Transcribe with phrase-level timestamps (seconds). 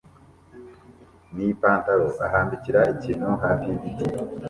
[1.33, 4.05] nipantaro ahambira ikintu hafi yigiti